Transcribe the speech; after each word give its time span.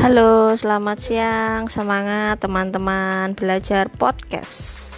Halo, 0.00 0.56
selamat 0.56 0.98
siang. 1.04 1.68
Semangat 1.68 2.40
teman-teman 2.40 3.36
belajar 3.36 3.92
podcast. 3.92 4.95